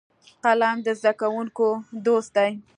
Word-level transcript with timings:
قلم 0.43 0.75
د 0.85 0.87
زده 0.99 1.11
کوونکو 1.21 1.67
دوست 2.05 2.31
دی 2.37 2.51